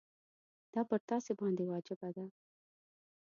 [0.73, 2.25] دا پر تاسي باندي واجبه ده.